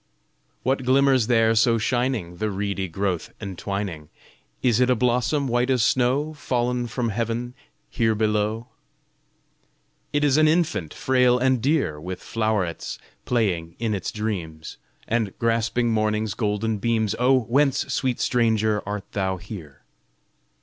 What 0.63 0.81
glimmers 0.83 1.27
there 1.27 1.53
so 1.53 1.77
shining 1.77 2.37
The 2.37 2.49
reedy 2.49 2.87
growth 2.87 3.31
entwining? 3.39 4.09
Is 4.63 4.79
it 4.79 4.89
a 4.89 4.95
blossom 4.95 5.47
white 5.47 5.69
as 5.69 5.83
snow 5.83 6.33
Fallen 6.33 6.87
from 6.87 7.09
heav'n 7.09 7.53
here 7.87 8.15
below? 8.15 8.65
It 10.11 10.23
is 10.23 10.37
an 10.37 10.47
infant, 10.47 10.91
frail 10.91 11.37
and 11.37 11.61
dear! 11.61 12.01
With 12.01 12.19
flowerets 12.19 12.97
playing 13.25 13.75
in 13.77 13.93
its 13.93 14.11
dreams 14.11 14.77
And 15.07 15.37
grasping 15.37 15.91
morning's 15.91 16.33
golden 16.33 16.79
beams; 16.79 17.13
Oh! 17.19 17.41
whence, 17.41 17.85
sweet 17.93 18.19
stranger, 18.19 18.81
art 18.87 19.05
thou 19.11 19.37
here? 19.37 19.83